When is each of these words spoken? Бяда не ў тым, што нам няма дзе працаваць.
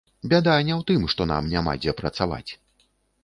Бяда 0.29 0.53
не 0.69 0.73
ў 0.75 0.81
тым, 0.91 1.03
што 1.13 1.27
нам 1.31 1.51
няма 1.53 1.75
дзе 1.83 1.95
працаваць. 2.01 2.51